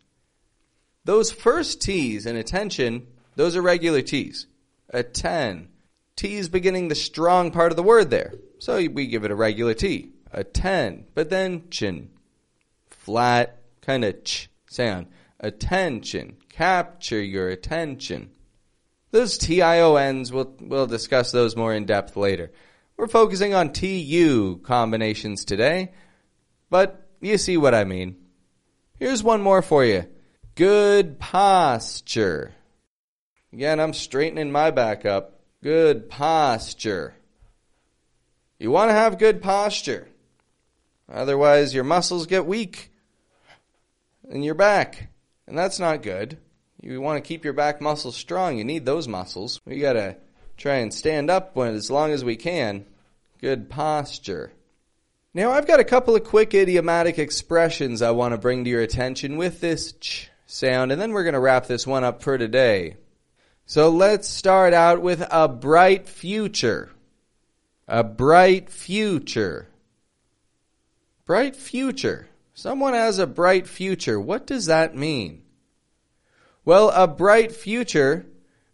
Those 1.06 1.32
first 1.32 1.84
T's 1.84 2.26
in 2.26 2.36
attention, 2.36 3.06
those 3.36 3.56
are 3.56 3.62
regular 3.62 4.02
T's. 4.02 4.48
Attend. 4.90 5.68
T 6.16 6.34
is 6.34 6.50
beginning 6.50 6.88
the 6.88 6.96
strong 6.96 7.52
part 7.52 7.72
of 7.72 7.76
the 7.76 7.84
word 7.84 8.10
there. 8.10 8.34
So 8.58 8.78
we 8.78 9.06
give 9.06 9.24
it 9.24 9.30
a 9.30 9.36
regular 9.36 9.76
T. 9.76 10.10
Attend. 10.32 11.06
But 11.14 11.30
then 11.30 11.70
chin. 11.70 12.10
Flat, 12.90 13.62
kind 13.82 14.04
of 14.04 14.24
ch 14.24 14.50
sound. 14.66 15.06
Attention. 15.40 16.38
Capture 16.50 17.22
your 17.22 17.50
attention. 17.50 18.32
Those 19.12 19.38
TIONs, 19.38 20.32
we'll, 20.32 20.56
we'll 20.60 20.88
discuss 20.88 21.32
those 21.32 21.56
more 21.56 21.74
in 21.74 21.86
depth 21.86 22.16
later. 22.16 22.52
We're 22.98 23.08
focusing 23.08 23.54
on 23.54 23.74
TU 23.74 24.62
combinations 24.64 25.44
today, 25.44 25.92
but 26.70 27.08
you 27.20 27.38
see 27.38 27.58
what 27.58 27.76
I 27.76 27.84
mean. 27.84 28.16
Here's 29.00 29.24
one 29.24 29.42
more 29.42 29.62
for 29.62 29.84
you. 29.84 30.06
Good 30.56 31.20
posture. 31.20 32.54
Again, 33.52 33.80
I'm 33.80 33.94
straightening 33.94 34.52
my 34.52 34.72
back 34.72 35.06
up. 35.06 35.40
Good 35.62 36.10
posture. 36.10 37.16
You 38.60 38.72
want 38.72 38.90
to 38.90 38.96
have 38.96 39.18
good 39.18 39.42
posture. 39.42 40.08
Otherwise, 41.12 41.74
your 41.74 41.84
muscles 41.84 42.28
get 42.28 42.46
weak 42.46 42.92
in 44.30 44.44
your 44.44 44.56
back. 44.56 45.10
And 45.48 45.58
that's 45.58 45.80
not 45.80 46.04
good. 46.04 46.38
You 46.82 47.00
want 47.00 47.24
to 47.24 47.28
keep 47.28 47.44
your 47.44 47.54
back 47.54 47.80
muscles 47.80 48.18
strong. 48.18 48.58
You 48.58 48.64
need 48.64 48.86
those 48.86 49.08
muscles. 49.08 49.62
We 49.66 49.80
got 49.80 49.94
to 49.94 50.18
try 50.58 50.78
and 50.78 50.92
stand 50.92 51.30
up 51.30 51.56
when, 51.56 51.76
as 51.76 51.92
long 51.92 52.12
as 52.12 52.26
we 52.26 52.36
can. 52.36 52.86
Good 53.40 53.70
posture. 53.70 54.52
Now, 55.34 55.52
I've 55.52 55.68
got 55.68 55.80
a 55.80 55.86
couple 55.86 56.16
of 56.16 56.24
quick 56.24 56.54
idiomatic 56.54 57.20
expressions 57.20 58.02
I 58.02 58.12
want 58.12 58.34
to 58.34 58.38
bring 58.38 58.64
to 58.64 58.70
your 58.70 58.82
attention 58.82 59.38
with 59.38 59.62
this 59.62 59.94
ch 59.94 60.30
sound, 60.48 60.92
and 60.92 61.00
then 61.00 61.14
we're 61.14 61.24
going 61.24 61.34
to 61.34 61.40
wrap 61.40 61.68
this 61.68 61.88
one 61.88 62.04
up 62.04 62.22
for 62.22 62.38
today. 62.38 62.98
So 63.66 63.90
let's 63.90 64.28
start 64.28 64.74
out 64.74 65.02
with 65.02 65.26
a 65.32 65.48
bright 65.48 66.10
future. 66.10 66.92
A 67.88 68.04
bright 68.04 68.70
future. 68.70 69.70
Bright 71.26 71.56
future. 71.56 72.28
Someone 72.54 72.94
has 72.94 73.20
a 73.20 73.28
bright 73.28 73.68
future. 73.68 74.20
What 74.20 74.46
does 74.46 74.66
that 74.66 74.96
mean? 74.96 75.41
Well, 76.64 76.90
a 76.92 77.08
bright 77.08 77.52
future 77.52 78.26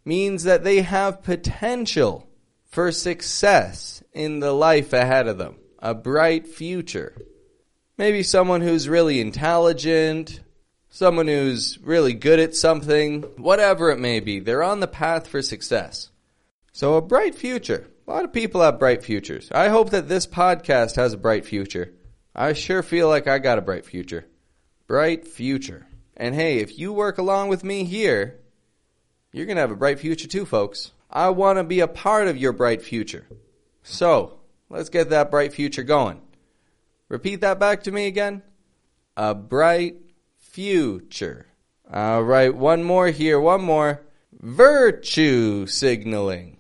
means 0.04 0.44
that 0.44 0.64
they 0.64 0.82
have 0.82 1.24
potential 1.24 2.28
for 2.66 2.92
success 2.92 4.04
in 4.14 4.40
the 4.40 4.52
life 4.52 4.94
ahead 4.94 5.28
of 5.28 5.38
them, 5.38 5.58
a 5.80 5.94
bright 5.96 6.48
future. 6.48 7.16
Maybe 7.98 8.24
someone 8.24 8.62
who's 8.62 8.90
really 8.90 9.22
intelligent, 9.22 10.42
someone 10.90 11.28
who's 11.28 11.80
really 11.82 12.14
good 12.14 12.40
at 12.40 12.56
something, 12.56 13.22
whatever 13.38 13.90
it 13.90 14.00
may 14.00 14.20
be, 14.20 14.40
they're 14.40 14.64
on 14.64 14.80
the 14.80 14.88
path 14.88 15.28
for 15.28 15.42
success. 15.42 16.10
So 16.74 16.96
a 16.96 17.02
bright 17.02 17.36
future. 17.36 17.88
A 18.08 18.12
lot 18.12 18.24
of 18.24 18.34
people 18.34 18.62
have 18.62 18.80
bright 18.80 19.04
futures. 19.04 19.50
I 19.52 19.70
hope 19.70 19.90
that 19.92 20.08
this 20.08 20.28
podcast 20.28 20.96
has 20.96 21.14
a 21.14 21.18
bright 21.18 21.46
future. 21.46 21.94
I 22.36 22.54
sure 22.54 22.84
feel 22.84 23.08
like 23.08 23.28
I 23.28 23.40
got 23.40 23.58
a 23.58 23.62
bright 23.62 23.86
future. 23.86 24.26
Bright 24.88 25.28
future. 25.28 25.88
And 26.18 26.34
hey, 26.34 26.58
if 26.58 26.80
you 26.80 26.92
work 26.92 27.20
along 27.20 27.50
with 27.50 27.64
me 27.64 27.84
here, 27.84 28.40
you're 29.32 29.46
going 29.46 29.56
to 29.56 29.62
have 29.62 29.72
a 29.72 29.76
bright 29.76 30.00
future 30.00 30.28
too, 30.28 30.46
folks. 30.46 30.92
I 31.12 31.30
want 31.30 31.60
to 31.60 31.64
be 31.64 31.80
a 31.80 31.88
part 31.88 32.28
of 32.28 32.38
your 32.38 32.54
bright 32.54 32.82
future. 32.82 33.28
So, 33.84 34.40
let's 34.68 34.90
get 34.90 35.12
that 35.12 35.30
bright 35.30 35.54
future 35.54 35.84
going. 35.84 36.20
Repeat 37.08 37.42
that 37.42 37.60
back 37.60 37.84
to 37.84 37.92
me 37.92 38.08
again. 38.08 38.42
A 39.16 39.36
bright 39.36 39.96
future. 40.40 41.46
All 41.92 42.24
right, 42.24 42.54
one 42.54 42.84
more 42.84 43.08
here, 43.08 43.40
one 43.40 43.62
more. 43.62 44.02
Virtue 44.34 45.68
signaling. 45.68 46.58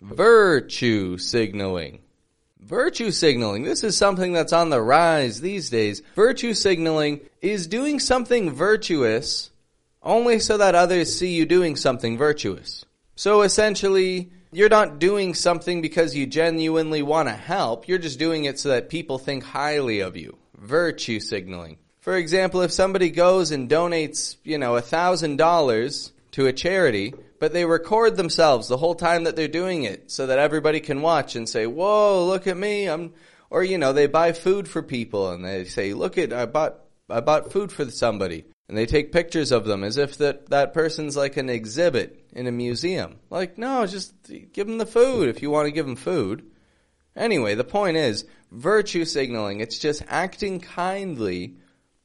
Virtue 0.00 1.16
signaling. 1.18 2.01
Virtue 2.64 3.10
signaling. 3.10 3.64
This 3.64 3.82
is 3.82 3.96
something 3.96 4.32
that's 4.32 4.52
on 4.52 4.70
the 4.70 4.80
rise 4.80 5.40
these 5.40 5.68
days. 5.68 6.00
Virtue 6.14 6.54
signaling 6.54 7.20
is 7.40 7.66
doing 7.66 7.98
something 7.98 8.52
virtuous 8.52 9.50
only 10.00 10.38
so 10.38 10.56
that 10.58 10.76
others 10.76 11.12
see 11.12 11.34
you 11.34 11.44
doing 11.44 11.74
something 11.74 12.16
virtuous. 12.16 12.84
So 13.16 13.42
essentially, 13.42 14.30
you're 14.52 14.68
not 14.68 15.00
doing 15.00 15.34
something 15.34 15.82
because 15.82 16.14
you 16.14 16.26
genuinely 16.26 17.02
want 17.02 17.28
to 17.28 17.34
help. 17.34 17.88
You're 17.88 17.98
just 17.98 18.20
doing 18.20 18.44
it 18.44 18.60
so 18.60 18.68
that 18.68 18.88
people 18.88 19.18
think 19.18 19.42
highly 19.42 19.98
of 19.98 20.16
you. 20.16 20.38
Virtue 20.56 21.18
signaling. 21.18 21.78
For 21.98 22.16
example, 22.16 22.60
if 22.62 22.70
somebody 22.70 23.10
goes 23.10 23.50
and 23.50 23.68
donates, 23.68 24.36
you 24.44 24.58
know, 24.58 24.76
a 24.76 24.82
thousand 24.82 25.36
dollars 25.36 26.12
to 26.32 26.46
a 26.46 26.52
charity, 26.52 27.12
but 27.42 27.52
they 27.52 27.64
record 27.64 28.16
themselves 28.16 28.68
the 28.68 28.76
whole 28.76 28.94
time 28.94 29.24
that 29.24 29.34
they're 29.34 29.48
doing 29.48 29.82
it 29.82 30.12
so 30.12 30.28
that 30.28 30.38
everybody 30.38 30.78
can 30.78 31.02
watch 31.02 31.34
and 31.34 31.48
say, 31.48 31.66
whoa, 31.66 32.24
look 32.24 32.46
at 32.46 32.56
me. 32.56 32.86
I'm, 32.88 33.14
or, 33.50 33.64
you 33.64 33.78
know, 33.78 33.92
they 33.92 34.06
buy 34.06 34.30
food 34.30 34.68
for 34.68 34.80
people 34.80 35.32
and 35.32 35.44
they 35.44 35.64
say, 35.64 35.92
look 35.92 36.18
at, 36.18 36.32
I 36.32 36.46
bought, 36.46 36.78
I 37.10 37.18
bought 37.18 37.50
food 37.50 37.72
for 37.72 37.90
somebody. 37.90 38.44
And 38.68 38.78
they 38.78 38.86
take 38.86 39.10
pictures 39.10 39.50
of 39.50 39.64
them 39.64 39.82
as 39.82 39.96
if 39.96 40.18
that, 40.18 40.50
that 40.50 40.72
person's 40.72 41.16
like 41.16 41.36
an 41.36 41.50
exhibit 41.50 42.28
in 42.32 42.46
a 42.46 42.52
museum. 42.52 43.18
Like, 43.28 43.58
no, 43.58 43.84
just 43.86 44.14
give 44.52 44.68
them 44.68 44.78
the 44.78 44.86
food 44.86 45.28
if 45.28 45.42
you 45.42 45.50
want 45.50 45.66
to 45.66 45.72
give 45.72 45.84
them 45.84 45.96
food. 45.96 46.48
Anyway, 47.16 47.56
the 47.56 47.64
point 47.64 47.96
is, 47.96 48.24
virtue 48.52 49.04
signaling, 49.04 49.58
it's 49.58 49.80
just 49.80 50.04
acting 50.06 50.60
kindly 50.60 51.56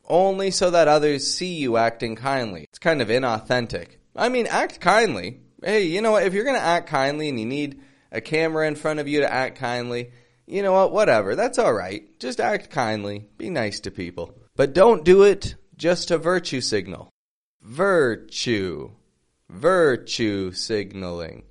only 0.09 0.49
so 0.49 0.71
that 0.71 0.87
others 0.87 1.31
see 1.31 1.53
you 1.57 1.77
acting 1.77 2.15
kindly. 2.15 2.63
It's 2.63 2.79
kind 2.79 3.03
of 3.03 3.09
inauthentic. 3.09 3.97
I 4.17 4.29
mean, 4.29 4.47
act 4.47 4.81
kindly. 4.81 5.39
Hey, 5.63 5.83
you 5.83 6.01
know 6.01 6.11
what? 6.11 6.23
If 6.23 6.33
you're 6.33 6.43
going 6.43 6.55
to 6.55 6.61
act 6.61 6.89
kindly 6.89 7.29
and 7.29 7.39
you 7.39 7.45
need 7.45 7.81
a 8.11 8.19
camera 8.19 8.67
in 8.67 8.75
front 8.75 8.99
of 8.99 9.07
you 9.07 9.21
to 9.21 9.31
act 9.31 9.59
kindly, 9.59 10.11
you 10.47 10.63
know 10.63 10.73
what? 10.73 10.91
Whatever. 10.91 11.35
That's 11.35 11.59
all 11.59 11.73
right. 11.73 12.19
Just 12.19 12.39
act 12.39 12.71
kindly. 12.71 13.27
Be 13.37 13.49
nice 13.49 13.81
to 13.81 13.91
people. 13.91 14.35
But 14.55 14.73
don't 14.73 15.05
do 15.05 15.23
it 15.23 15.55
just 15.77 16.09
a 16.09 16.17
virtue 16.17 16.61
signal. 16.61 17.11
Virtue. 17.61 18.91
Virtue 19.49 20.51
signaling. 20.51 21.43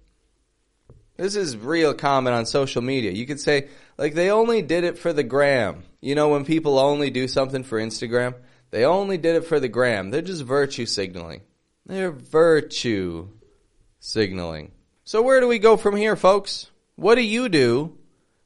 This 1.16 1.37
is 1.37 1.56
real 1.56 1.94
common 1.94 2.32
on 2.32 2.46
social 2.46 2.82
media. 2.82 3.12
You 3.12 3.26
could 3.26 3.40
say, 3.40 3.68
like, 3.96 4.14
they 4.14 4.30
only 4.30 4.61
did 4.61 4.85
it 4.85 4.99
for 4.99 5.12
the 5.12 5.23
gram. 5.23 5.85
You 6.00 6.14
know, 6.14 6.28
when 6.28 6.44
people 6.44 6.78
only 6.78 7.11
do 7.11 7.28
something 7.28 7.62
for 7.62 7.80
Instagram, 7.80 8.35
they 8.70 8.85
only 8.85 9.16
did 9.16 9.37
it 9.37 9.46
for 9.46 9.61
the 9.61 9.68
gram. 9.68 10.11
They're 10.11 10.20
just 10.20 10.42
virtue 10.42 10.85
signaling. 10.85 11.42
They're 11.86 12.10
virtue 12.10 13.28
signaling. 14.00 14.72
So 15.04 15.22
where 15.22 15.40
do 15.40 15.46
we 15.46 15.60
go 15.60 15.76
from 15.76 15.96
here, 15.96 16.16
folks? 16.16 16.70
What 16.96 17.14
do 17.14 17.22
you 17.22 17.48
do 17.48 17.96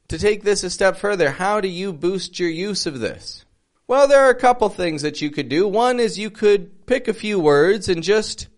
to 0.08 0.18
take 0.18 0.42
this 0.42 0.62
a 0.62 0.68
step 0.68 0.98
further? 0.98 1.30
How 1.30 1.62
do 1.62 1.68
you 1.68 1.92
boost 1.94 2.38
your 2.38 2.50
use 2.50 2.84
of 2.84 3.00
this? 3.00 3.46
Well, 3.86 4.06
there 4.06 4.20
are 4.20 4.30
a 4.30 4.38
couple 4.38 4.68
things 4.68 5.02
that 5.02 5.22
you 5.22 5.30
could 5.30 5.48
do. 5.48 5.66
One 5.66 6.00
is 6.00 6.18
you 6.18 6.30
could 6.30 6.86
pick 6.86 7.08
a 7.08 7.14
few 7.14 7.40
words 7.40 7.88
and 7.88 8.02
just 8.02 8.48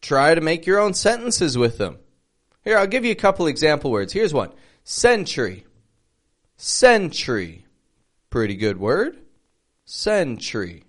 try 0.00 0.34
to 0.34 0.40
make 0.40 0.66
your 0.66 0.78
own 0.78 0.94
sentences 0.94 1.58
with 1.58 1.78
them. 1.78 1.98
Here, 2.64 2.78
I'll 2.78 2.86
give 2.86 3.04
you 3.04 3.10
a 3.10 3.16
couple 3.16 3.48
example 3.48 3.90
words. 3.90 4.12
Here's 4.12 4.32
one. 4.32 4.52
Century. 4.84 5.66
Century. 6.56 7.66
Pretty 8.30 8.54
good 8.54 8.78
word. 8.78 9.18
Century. 9.84 10.84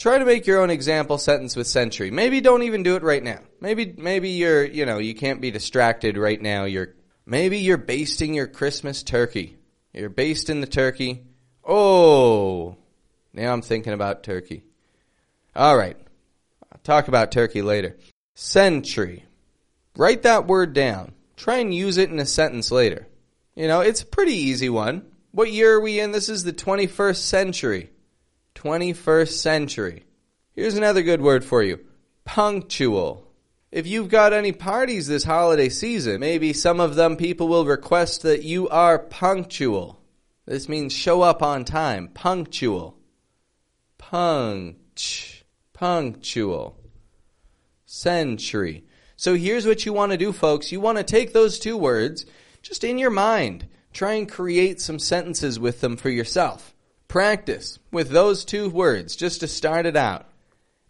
Try 0.00 0.18
to 0.18 0.24
make 0.24 0.46
your 0.46 0.62
own 0.62 0.70
example 0.70 1.18
sentence 1.18 1.54
with 1.54 1.66
century. 1.66 2.10
Maybe 2.10 2.40
don't 2.40 2.62
even 2.62 2.82
do 2.82 2.96
it 2.96 3.02
right 3.02 3.22
now. 3.22 3.40
Maybe 3.60 3.94
maybe 3.98 4.30
you're, 4.30 4.64
you 4.64 4.86
know, 4.86 4.96
you 4.96 5.14
can't 5.14 5.42
be 5.42 5.50
distracted 5.50 6.16
right 6.16 6.40
now. 6.40 6.64
You're 6.64 6.94
maybe 7.26 7.58
you're 7.58 7.76
basting 7.76 8.32
your 8.32 8.46
Christmas 8.46 9.02
turkey. 9.02 9.58
You're 9.92 10.08
basting 10.08 10.62
the 10.62 10.66
turkey. 10.66 11.26
Oh, 11.62 12.78
now 13.34 13.52
I'm 13.52 13.60
thinking 13.60 13.92
about 13.92 14.22
turkey. 14.22 14.64
All 15.54 15.76
right. 15.76 15.98
I'll 16.72 16.80
talk 16.82 17.08
about 17.08 17.30
turkey 17.30 17.60
later. 17.60 17.98
Century. 18.34 19.26
Write 19.98 20.22
that 20.22 20.46
word 20.46 20.72
down. 20.72 21.12
Try 21.36 21.58
and 21.58 21.74
use 21.74 21.98
it 21.98 22.08
in 22.08 22.18
a 22.20 22.24
sentence 22.24 22.70
later. 22.70 23.06
You 23.54 23.68
know, 23.68 23.82
it's 23.82 24.00
a 24.00 24.06
pretty 24.06 24.32
easy 24.32 24.70
one. 24.70 25.04
What 25.32 25.52
year 25.52 25.74
are 25.74 25.80
we 25.80 26.00
in? 26.00 26.12
This 26.12 26.30
is 26.30 26.42
the 26.42 26.54
21st 26.54 27.16
century. 27.16 27.90
21st 28.62 29.32
century. 29.32 30.04
Here's 30.52 30.76
another 30.76 31.02
good 31.02 31.22
word 31.22 31.44
for 31.44 31.62
you. 31.62 31.80
Punctual. 32.26 33.26
If 33.72 33.86
you've 33.86 34.10
got 34.10 34.34
any 34.34 34.52
parties 34.52 35.06
this 35.06 35.24
holiday 35.24 35.70
season, 35.70 36.20
maybe 36.20 36.52
some 36.52 36.78
of 36.78 36.94
them 36.94 37.16
people 37.16 37.48
will 37.48 37.64
request 37.64 38.22
that 38.22 38.42
you 38.42 38.68
are 38.68 38.98
punctual. 38.98 39.98
This 40.44 40.68
means 40.68 40.92
show 40.92 41.22
up 41.22 41.42
on 41.42 41.64
time. 41.64 42.08
Punctual. 42.08 42.98
Punch. 43.96 45.44
Punctual. 45.72 46.76
Century. 47.86 48.84
So 49.16 49.36
here's 49.36 49.66
what 49.66 49.86
you 49.86 49.94
want 49.94 50.12
to 50.12 50.18
do, 50.18 50.32
folks. 50.32 50.70
You 50.70 50.80
want 50.80 50.98
to 50.98 51.04
take 51.04 51.32
those 51.32 51.58
two 51.58 51.78
words 51.78 52.26
just 52.60 52.84
in 52.84 52.98
your 52.98 53.10
mind. 53.10 53.66
Try 53.94 54.12
and 54.14 54.30
create 54.30 54.82
some 54.82 54.98
sentences 54.98 55.58
with 55.58 55.80
them 55.80 55.96
for 55.96 56.10
yourself. 56.10 56.74
Practice 57.10 57.80
with 57.90 58.10
those 58.10 58.44
two 58.44 58.70
words 58.70 59.16
just 59.16 59.40
to 59.40 59.48
start 59.48 59.84
it 59.84 59.96
out. 59.96 60.28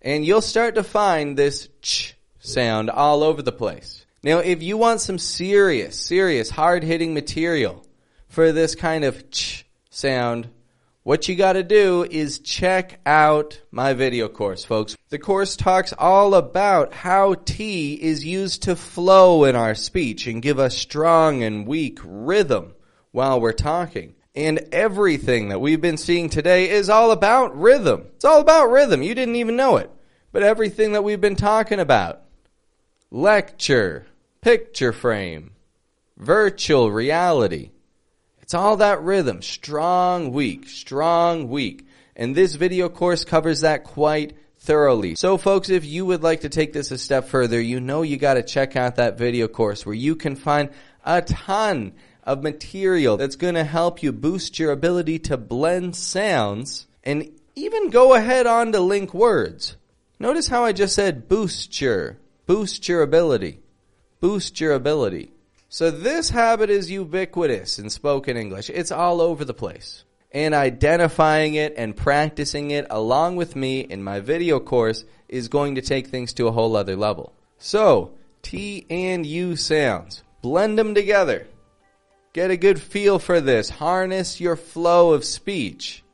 And 0.02 0.22
you'll 0.22 0.42
start 0.42 0.74
to 0.74 0.82
find 0.82 1.34
this 1.34 1.70
ch 1.80 2.14
sound 2.40 2.90
all 2.90 3.22
over 3.22 3.40
the 3.40 3.52
place. 3.52 4.04
Now, 4.22 4.40
if 4.40 4.62
you 4.62 4.76
want 4.76 5.00
some 5.00 5.16
serious, 5.16 5.98
serious, 5.98 6.50
hard 6.50 6.84
hitting 6.84 7.14
material 7.14 7.82
for 8.28 8.52
this 8.52 8.74
kind 8.74 9.04
of 9.04 9.30
ch 9.30 9.64
sound, 9.88 10.50
what 11.04 11.26
you 11.26 11.36
gotta 11.36 11.62
do 11.62 12.04
is 12.10 12.40
check 12.40 13.00
out 13.06 13.58
my 13.70 13.94
video 13.94 14.28
course, 14.28 14.62
folks. 14.62 14.98
The 15.08 15.18
course 15.18 15.56
talks 15.56 15.94
all 15.96 16.34
about 16.34 16.92
how 16.92 17.32
T 17.32 17.94
is 17.94 18.26
used 18.26 18.64
to 18.64 18.76
flow 18.76 19.44
in 19.44 19.56
our 19.56 19.74
speech 19.74 20.26
and 20.26 20.42
give 20.42 20.58
us 20.58 20.76
strong 20.76 21.42
and 21.42 21.66
weak 21.66 21.98
rhythm 22.04 22.74
while 23.10 23.40
we're 23.40 23.54
talking. 23.54 24.16
And 24.34 24.68
everything 24.72 25.48
that 25.48 25.60
we've 25.60 25.80
been 25.80 25.96
seeing 25.96 26.28
today 26.28 26.70
is 26.70 26.88
all 26.88 27.10
about 27.10 27.58
rhythm. 27.58 28.06
It's 28.14 28.24
all 28.24 28.40
about 28.40 28.70
rhythm. 28.70 29.02
You 29.02 29.14
didn't 29.14 29.36
even 29.36 29.56
know 29.56 29.76
it. 29.76 29.90
But 30.32 30.44
everything 30.44 30.92
that 30.92 31.02
we've 31.02 31.20
been 31.20 31.36
talking 31.36 31.80
about 31.80 32.22
lecture, 33.10 34.06
picture 34.40 34.92
frame, 34.92 35.52
virtual 36.16 36.90
reality 36.92 37.70
it's 38.50 38.54
all 38.56 38.78
that 38.78 39.00
rhythm. 39.02 39.42
Strong, 39.42 40.32
weak, 40.32 40.68
strong, 40.68 41.50
weak. 41.50 41.86
And 42.16 42.34
this 42.34 42.56
video 42.56 42.88
course 42.88 43.24
covers 43.24 43.60
that 43.60 43.84
quite 43.84 44.36
thoroughly. 44.58 45.14
So 45.14 45.38
folks, 45.38 45.70
if 45.70 45.84
you 45.84 46.04
would 46.06 46.24
like 46.24 46.40
to 46.40 46.48
take 46.48 46.72
this 46.72 46.90
a 46.90 46.98
step 46.98 47.28
further, 47.28 47.60
you 47.60 47.78
know 47.78 48.02
you 48.02 48.16
gotta 48.16 48.42
check 48.42 48.74
out 48.74 48.96
that 48.96 49.16
video 49.16 49.46
course 49.46 49.86
where 49.86 49.94
you 49.94 50.16
can 50.16 50.34
find 50.34 50.70
a 51.04 51.22
ton 51.22 51.92
of 52.24 52.42
material 52.42 53.16
that's 53.16 53.36
going 53.36 53.54
to 53.54 53.64
help 53.64 54.02
you 54.02 54.12
boost 54.12 54.58
your 54.58 54.72
ability 54.72 55.18
to 55.18 55.36
blend 55.36 55.96
sounds 55.96 56.86
and 57.04 57.30
even 57.54 57.90
go 57.90 58.14
ahead 58.14 58.46
on 58.46 58.72
to 58.72 58.80
link 58.80 59.12
words. 59.14 59.76
Notice 60.18 60.48
how 60.48 60.64
I 60.64 60.72
just 60.72 60.94
said 60.94 61.28
boost 61.28 61.80
your, 61.80 62.18
boost 62.46 62.88
your 62.88 63.02
ability, 63.02 63.60
boost 64.20 64.60
your 64.60 64.72
ability. 64.72 65.32
So 65.68 65.90
this 65.90 66.30
habit 66.30 66.68
is 66.68 66.90
ubiquitous 66.90 67.78
in 67.78 67.90
spoken 67.90 68.36
English. 68.36 68.70
It's 68.70 68.90
all 68.90 69.20
over 69.20 69.44
the 69.44 69.54
place. 69.54 70.04
And 70.32 70.54
identifying 70.54 71.54
it 71.54 71.74
and 71.76 71.96
practicing 71.96 72.70
it 72.70 72.86
along 72.90 73.36
with 73.36 73.56
me 73.56 73.80
in 73.80 74.02
my 74.02 74.20
video 74.20 74.60
course 74.60 75.04
is 75.28 75.48
going 75.48 75.76
to 75.76 75.82
take 75.82 76.08
things 76.08 76.32
to 76.34 76.48
a 76.48 76.52
whole 76.52 76.76
other 76.76 76.96
level. 76.96 77.32
So, 77.58 78.12
T 78.42 78.86
and 78.90 79.24
U 79.24 79.56
sounds. 79.56 80.22
Blend 80.42 80.78
them 80.78 80.94
together. 80.94 81.46
Get 82.32 82.52
a 82.52 82.56
good 82.56 82.80
feel 82.80 83.18
for 83.18 83.40
this. 83.40 83.68
Harness 83.68 84.40
your 84.40 84.54
flow 84.54 85.14
of 85.14 85.24
speech. 85.24 86.04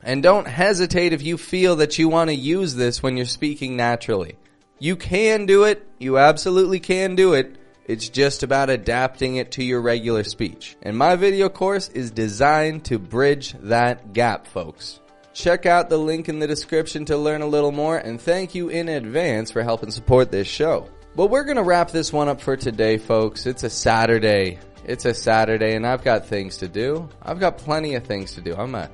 And 0.00 0.22
don't 0.22 0.46
hesitate 0.46 1.12
if 1.12 1.22
you 1.22 1.36
feel 1.36 1.76
that 1.76 1.98
you 1.98 2.08
want 2.08 2.30
to 2.30 2.36
use 2.36 2.76
this 2.76 3.02
when 3.02 3.16
you're 3.16 3.26
speaking 3.26 3.76
naturally. 3.76 4.36
You 4.78 4.94
can 4.94 5.46
do 5.46 5.64
it. 5.64 5.84
You 5.98 6.16
absolutely 6.18 6.78
can 6.78 7.16
do 7.16 7.32
it. 7.32 7.56
It's 7.86 8.08
just 8.08 8.44
about 8.44 8.70
adapting 8.70 9.34
it 9.34 9.50
to 9.52 9.64
your 9.64 9.80
regular 9.80 10.22
speech. 10.22 10.76
And 10.80 10.96
my 10.96 11.16
video 11.16 11.48
course 11.48 11.88
is 11.88 12.12
designed 12.12 12.84
to 12.84 13.00
bridge 13.00 13.56
that 13.62 14.12
gap, 14.12 14.46
folks. 14.46 15.00
Check 15.32 15.66
out 15.66 15.88
the 15.88 15.98
link 15.98 16.28
in 16.28 16.38
the 16.38 16.46
description 16.46 17.04
to 17.06 17.16
learn 17.16 17.42
a 17.42 17.46
little 17.46 17.72
more 17.72 17.98
and 17.98 18.20
thank 18.20 18.54
you 18.54 18.68
in 18.68 18.88
advance 18.88 19.50
for 19.50 19.64
helping 19.64 19.90
support 19.90 20.30
this 20.30 20.46
show. 20.46 20.88
Well, 21.16 21.28
we're 21.28 21.44
going 21.44 21.56
to 21.56 21.64
wrap 21.64 21.90
this 21.90 22.12
one 22.12 22.28
up 22.28 22.40
for 22.40 22.56
today, 22.56 22.98
folks. 22.98 23.44
It's 23.46 23.64
a 23.64 23.70
Saturday. 23.70 24.60
It's 24.88 25.04
a 25.04 25.12
Saturday 25.12 25.74
and 25.74 25.86
I've 25.86 26.02
got 26.02 26.26
things 26.26 26.56
to 26.56 26.66
do. 26.66 27.10
I've 27.20 27.38
got 27.38 27.58
plenty 27.58 27.94
of 27.94 28.04
things 28.04 28.32
to 28.36 28.40
do. 28.40 28.54
I'm 28.56 28.74
a, 28.74 28.90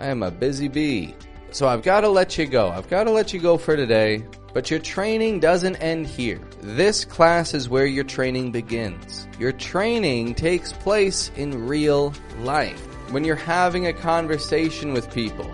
I 0.00 0.06
am 0.06 0.24
a 0.24 0.32
busy 0.32 0.66
bee. 0.66 1.14
So 1.52 1.68
I've 1.68 1.84
got 1.84 2.00
to 2.00 2.08
let 2.08 2.36
you 2.36 2.46
go. 2.46 2.70
I've 2.70 2.90
got 2.90 3.04
to 3.04 3.12
let 3.12 3.32
you 3.32 3.38
go 3.38 3.56
for 3.56 3.76
today. 3.76 4.26
But 4.52 4.68
your 4.68 4.80
training 4.80 5.38
doesn't 5.38 5.76
end 5.76 6.08
here. 6.08 6.40
This 6.60 7.04
class 7.04 7.54
is 7.54 7.68
where 7.68 7.86
your 7.86 8.02
training 8.02 8.50
begins. 8.50 9.28
Your 9.38 9.52
training 9.52 10.34
takes 10.34 10.72
place 10.72 11.30
in 11.36 11.68
real 11.68 12.12
life. 12.40 12.80
When 13.12 13.22
you're 13.22 13.36
having 13.36 13.86
a 13.86 13.92
conversation 13.92 14.92
with 14.92 15.08
people, 15.14 15.48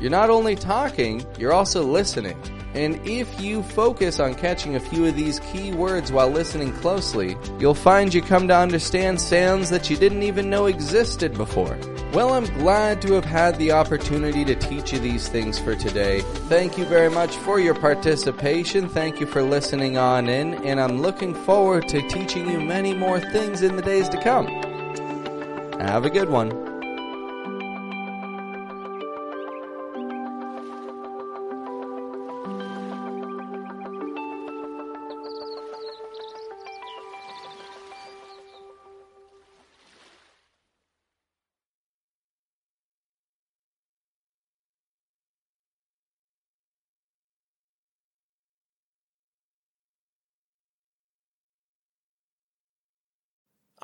you're 0.00 0.10
not 0.10 0.30
only 0.30 0.56
talking, 0.56 1.22
you're 1.38 1.52
also 1.52 1.82
listening. 1.84 2.40
And 2.74 3.00
if 3.06 3.40
you 3.40 3.62
focus 3.62 4.18
on 4.18 4.34
catching 4.34 4.76
a 4.76 4.80
few 4.80 5.06
of 5.06 5.16
these 5.16 5.40
key 5.40 5.72
words 5.72 6.10
while 6.10 6.28
listening 6.28 6.72
closely, 6.74 7.36
you'll 7.58 7.74
find 7.74 8.12
you 8.12 8.22
come 8.22 8.48
to 8.48 8.56
understand 8.56 9.20
sounds 9.20 9.70
that 9.70 9.90
you 9.90 9.96
didn't 9.96 10.22
even 10.22 10.48
know 10.48 10.66
existed 10.66 11.34
before. 11.34 11.78
Well, 12.12 12.34
I'm 12.34 12.46
glad 12.58 13.00
to 13.02 13.14
have 13.14 13.24
had 13.24 13.56
the 13.56 13.72
opportunity 13.72 14.44
to 14.44 14.54
teach 14.54 14.92
you 14.92 14.98
these 14.98 15.28
things 15.28 15.58
for 15.58 15.74
today. 15.74 16.20
Thank 16.48 16.76
you 16.76 16.84
very 16.84 17.10
much 17.10 17.36
for 17.36 17.58
your 17.58 17.74
participation. 17.74 18.88
Thank 18.88 19.20
you 19.20 19.26
for 19.26 19.42
listening 19.42 19.96
on 19.96 20.28
in, 20.28 20.54
and 20.64 20.80
I'm 20.80 21.00
looking 21.00 21.34
forward 21.34 21.88
to 21.88 22.06
teaching 22.08 22.50
you 22.50 22.60
many 22.60 22.94
more 22.94 23.20
things 23.20 23.62
in 23.62 23.76
the 23.76 23.82
days 23.82 24.08
to 24.10 24.22
come. 24.22 24.46
Have 25.80 26.04
a 26.04 26.10
good 26.10 26.28
one. 26.28 26.71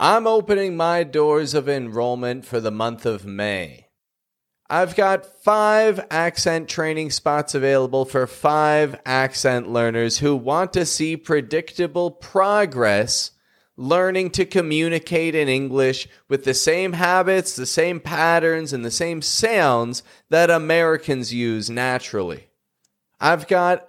I'm 0.00 0.28
opening 0.28 0.76
my 0.76 1.02
doors 1.02 1.54
of 1.54 1.68
enrollment 1.68 2.44
for 2.44 2.60
the 2.60 2.70
month 2.70 3.04
of 3.04 3.26
May. 3.26 3.88
I've 4.70 4.94
got 4.94 5.42
five 5.42 6.06
accent 6.08 6.68
training 6.68 7.10
spots 7.10 7.52
available 7.52 8.04
for 8.04 8.28
five 8.28 9.00
accent 9.04 9.68
learners 9.68 10.18
who 10.18 10.36
want 10.36 10.72
to 10.74 10.86
see 10.86 11.16
predictable 11.16 12.12
progress 12.12 13.32
learning 13.76 14.30
to 14.30 14.44
communicate 14.44 15.34
in 15.34 15.48
English 15.48 16.06
with 16.28 16.44
the 16.44 16.54
same 16.54 16.92
habits, 16.92 17.56
the 17.56 17.66
same 17.66 17.98
patterns, 17.98 18.72
and 18.72 18.84
the 18.84 18.92
same 18.92 19.20
sounds 19.20 20.04
that 20.30 20.48
Americans 20.48 21.34
use 21.34 21.68
naturally. 21.68 22.46
I've 23.18 23.48
got 23.48 23.88